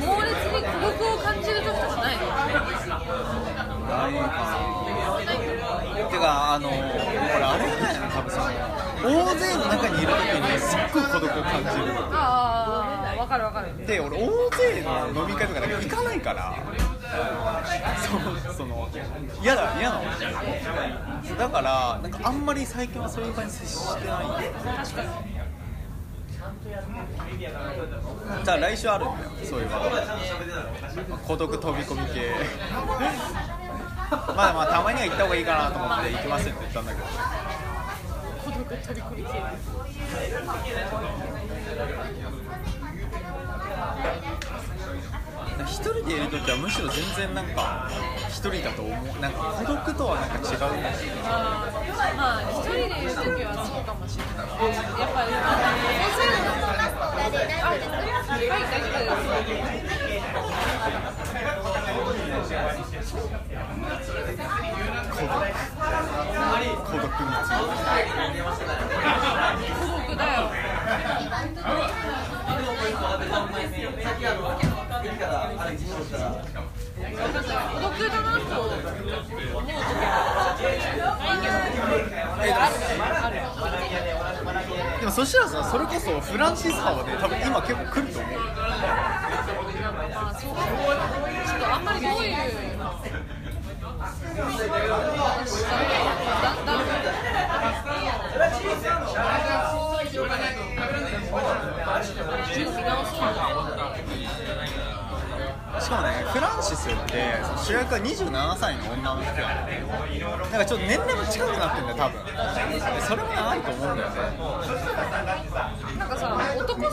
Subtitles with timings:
[0.00, 4.28] 猛烈に孤独を感じる時とかないのないか
[6.10, 8.08] てかあのこれあれだよね。
[8.12, 8.44] 多分その
[9.02, 10.18] 大勢の中にいる時
[10.52, 11.72] にすっごい孤独を感じる。
[12.12, 13.86] ああ分かる分かる。
[13.86, 16.54] で俺大勢の飲み会とか行かないから。
[18.46, 18.88] そその
[19.42, 20.04] 嫌だ嫌なの
[21.36, 24.24] だからなんかあんまり最近はそういう感じ接してない。
[24.24, 25.08] 確かに
[28.44, 31.18] じゃあ来週あるんだよそういうの。
[31.18, 32.32] 孤独飛び込み系。
[34.10, 37.06] まあまあたまには行った方がいいかなと思って行きませんって言ったんだけど。
[38.44, 39.30] 孤独飛び込み系
[45.66, 47.88] 一人でいる時はむしろ全然なんか。
[48.42, 50.58] 一人だと思うなんか孤独とはなんか違う
[51.22, 54.50] あーまあ一人でいる時はそうかもしれない。
[54.98, 55.70] やっぱりあの
[56.02, 56.66] そうするのは
[57.22, 57.88] い大丈夫です孤独
[70.16, 70.52] だよ。
[77.02, 77.40] なんか
[77.72, 79.02] 孤独だなとう時
[79.52, 79.60] は。
[85.02, 88.32] でもそしたらさそれこそフランシス派はね多分今結構来ると思う。
[91.72, 91.98] あんまり
[105.80, 109.66] しかもねフランシスって主役は27歳の女の人や
[110.52, 112.22] なんかちょっと年齢も近くなってんだよ多分。
[113.02, 114.14] それもあると思うんだよね。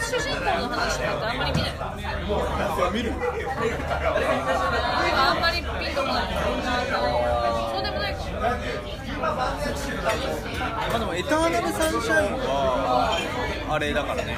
[0.10, 1.72] 主人公の話ってあんまり見ない。
[2.92, 3.14] 見る
[5.14, 6.34] あんまりピンとこない。
[7.72, 8.14] そうでもない。
[8.14, 8.20] か
[9.30, 13.20] まあでもエターナルサンシャインは
[13.70, 14.36] あれだからね。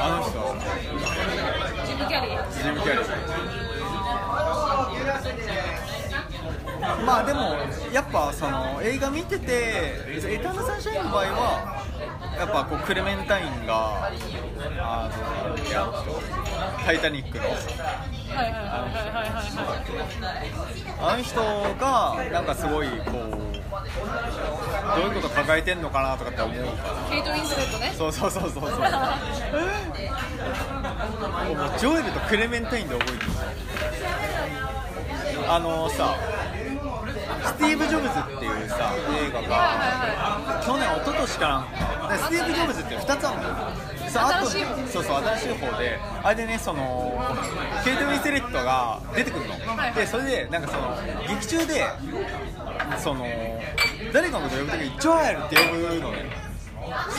[0.00, 0.32] あの人。
[1.86, 2.40] ジム・キャリー。
[2.62, 3.04] ジム・キャリー。
[7.04, 7.56] まあでも
[7.92, 9.52] やっぱその映画見てて
[10.06, 11.79] エターナルサンシャインの場合は
[12.36, 14.10] やっぱこうクレメンタインが
[14.78, 15.10] あ
[15.48, 15.86] のいや
[16.84, 17.44] タイタニックの
[21.02, 26.94] あの人がなんかすごいこうどういうこと抱えてんのかなとかって思うから。
[27.10, 27.92] ケイト・ウィンスレットね。
[27.96, 28.52] そうそうそうそう。
[28.52, 28.78] そうもう
[31.78, 33.30] ジョエルとクレメンタインで覚えてる。
[35.48, 36.16] あのさ
[37.44, 38.92] スティーブ・ジョブズっていうさ
[39.24, 41.70] 映画が去年一昨年かなんか
[42.10, 47.18] でスティーブ・ジョブズって2つあるのよそうあとそうそう新しい方であれでねその
[47.84, 50.96] ケイト・ウィンセレットが出てくるの、はいでそれでなんかその
[51.28, 51.84] 劇中で
[52.98, 53.26] その
[54.12, 56.50] 誰かのこと呼ぶ時にジョエルって呼ぶのね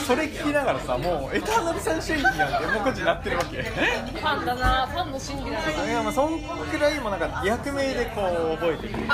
[0.06, 3.62] それ聞きながらさもうエターナルサンシャインなんてもうこっちになってるわけ。
[3.62, 5.84] ファンだなファンの心理だな。
[5.86, 8.22] いやまあそんくらいもなんか役名でこ
[8.54, 9.06] う覚えてくる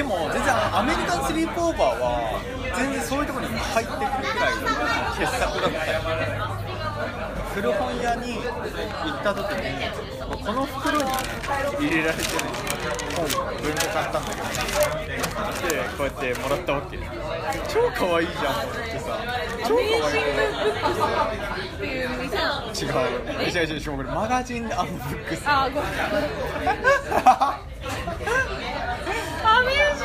[0.00, 2.40] でも全然アメリカンスリープオーバーは
[2.74, 4.64] 全然そういうところに入ってくるくらいの
[5.12, 6.00] 傑作だったり
[7.52, 9.76] 古本屋に行った時に
[10.24, 11.04] この袋に
[11.84, 12.40] 入れられてる
[13.12, 14.48] 本文庫買ったんだけど
[15.68, 16.96] でこうやってもらったわけ
[17.68, 19.20] 超可愛いじゃんと思ってさ
[19.68, 20.24] 超可愛い。
[21.60, 22.96] っていう違う
[23.50, 25.90] 違う違う違うこれマガジンブックスあーごめん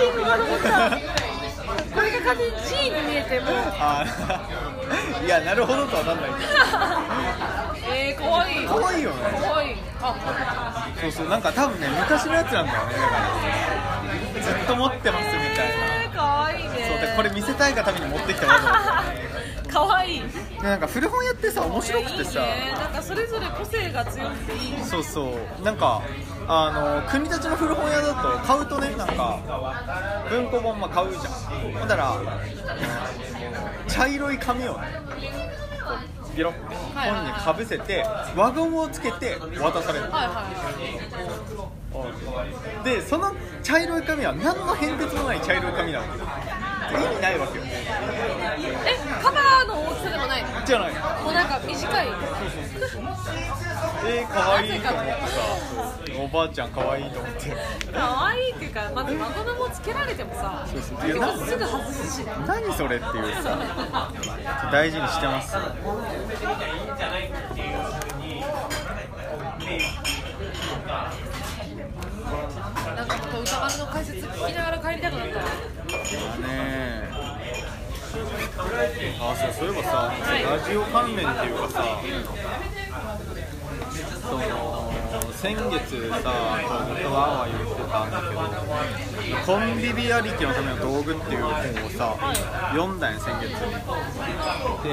[0.10, 0.90] ージングかと思った
[1.96, 4.06] これが完全に G に見えてもうあ
[5.26, 6.32] いやなるほどとはなんない。
[6.32, 13.10] けえー、かわいいど可愛いよねかわいいあそうそうなんか多分ね昔のやつなんだよねだか
[14.36, 14.42] ら。
[14.42, 15.72] ずっと持ってますみたい
[16.06, 19.04] えー、かわいいねなそうでこれ見せたいがために持ってきたわざ
[19.76, 20.16] かわい。
[20.16, 20.28] いで
[20.64, 22.40] なんか古本屋ってさ面白くてさ。
[22.40, 22.72] いいね。
[22.72, 25.64] なんかそれぞれ個性が強くていいそうそう。
[25.64, 26.02] なんか
[26.48, 31.24] あの国立の古本屋だと買うとねなんか文庫本まあ買うじゃん。
[31.74, 32.16] ほんだら
[33.88, 34.88] 茶色い紙をね
[36.36, 38.06] ビロッて本にかぶせて
[38.36, 40.06] 輪ゴムをつけて渡される。
[40.06, 40.46] のはいは
[42.82, 42.84] い。
[42.84, 43.34] でその
[43.64, 46.10] 茶色い紙は何の変哲もない茶色い紙なの意
[47.08, 47.64] 味ないわけよ。
[47.66, 47.86] え
[49.24, 49.55] カバー
[50.36, 50.44] ない。
[50.44, 50.94] のじゃない。
[51.24, 52.08] もうなんか短い。
[54.08, 54.66] えー、かわい。
[54.78, 57.54] いと思ってさおばあちゃんかわいいと思って。
[57.94, 60.98] 可愛いっていうかまず孫のもつけられてもさそうそう。
[60.98, 62.26] 結構すぐ外すし。
[62.48, 63.58] 何それっていうさ。
[64.72, 65.54] 大事にしてます
[72.96, 75.50] なんかこう歌丸の解説聞きながら帰りたくなったわね
[76.48, 77.10] え
[79.20, 82.02] あそうそういえばさ、ラジオ関連っていうかさ、
[84.22, 88.40] その先月さ、こう僕はわーわー言ってたんだけど、
[89.46, 91.54] コンビビアリティのための道具っていう本
[91.86, 92.16] をさ、
[92.72, 93.72] 読んだんや、先月に。
[94.84, 94.90] で、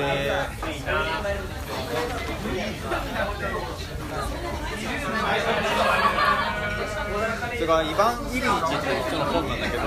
[7.54, 9.82] それがイヴァン・イリーチっていう人の本なんだけど、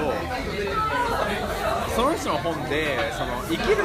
[1.96, 3.78] その人の本でその生きる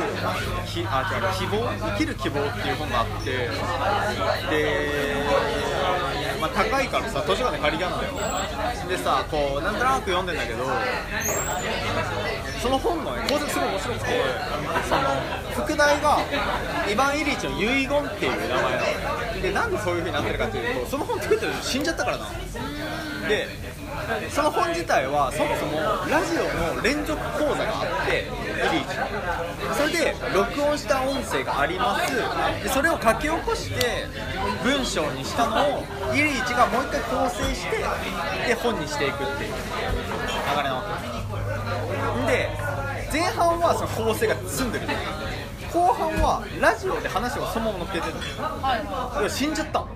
[0.66, 3.48] きあ違う希望生きる希望っていう本があってで、
[6.40, 8.88] まあ、高いからさ図書館で借りてあるんだよ。
[8.88, 10.64] でさこうなんとなく読んでんだけど
[12.60, 14.06] その本のね構成すごい面白くて
[14.88, 16.18] その副題が
[16.88, 18.86] イヴァン・イリーチの遺言っていう名前なの。
[19.36, 22.26] よでなんでそういう風になってるかっていうとその本作ってる人死んじゃったからな
[23.28, 23.46] で
[24.30, 25.78] その本自体はそもそも
[26.10, 26.42] ラジオ
[26.76, 29.06] の連続講座があってイリーチの
[29.74, 32.14] それで録音した音声があります。
[32.62, 34.06] でそれを書き起こして
[34.64, 35.84] 文章にしたのを
[36.14, 37.76] イリーチがもう一回構成して
[38.48, 39.54] で本にしていくっていう。
[40.50, 40.82] 流れなわ
[42.26, 42.50] けで
[43.12, 44.86] 前半はその構成が済んでる。
[45.72, 48.18] 後半はラジオで話をそのまま載っけてる。
[48.42, 49.30] はい。
[49.30, 49.86] 死んじゃった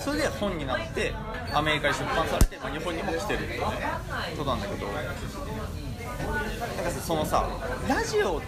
[0.00, 1.12] それで本になって
[1.52, 4.86] アメリカに出版されて、まあ、日本にも来てるっていうことなんだけど。
[6.20, 7.48] なんかそのさ
[7.88, 8.40] ラジオ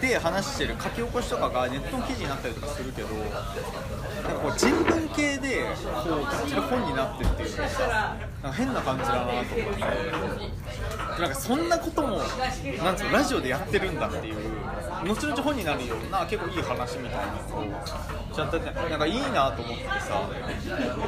[0.00, 5.64] で話してる書き起こしとかがネットの記事になったりとかするけどなんかこう人文系で
[6.04, 10.96] こうがっちり本になってるっていうのがさなんか変な感じだなと思って。
[11.20, 12.18] なんかそんなことも
[12.82, 14.36] なんつうのラジオでやってるんだっていう
[15.06, 20.28] 後々本になるような結構いい話みたいなのをちゃんとやってなんかいいなと思ってさ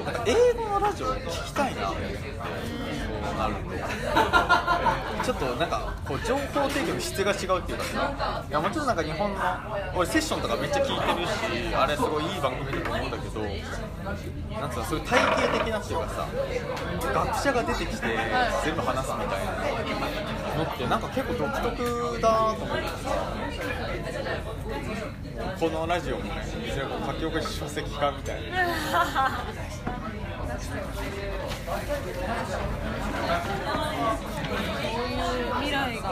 [0.05, 3.55] なんか英語のラジオ聞きたいなと思ってそうなる
[5.21, 8.45] とちょっとなんかこう情報提供の質が違うっていうかさ
[8.87, 9.39] なんか日本の
[9.95, 13.41] 俺セッションとかめっちゃ聞いてるしあれすごいいい番組だと思うんだけど
[14.61, 16.27] なんつうのそういう体系的なっていうかさ
[17.13, 18.19] 学者が出てきて
[18.65, 23.11] 全部話すみたいなのってなんか結構独特だと思ってさ
[25.61, 26.31] このラジオもね
[26.67, 29.45] いずれ書き起こし書籍化みたいな。
[30.59, 30.77] そう
[35.37, 36.09] いう未来が